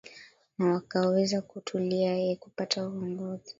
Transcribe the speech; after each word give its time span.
na 0.57 0.71
wakaweza 0.73 1.41
kutulia 1.41 2.17
ee 2.17 2.35
kupata 2.35 2.87
uongozi 2.87 3.49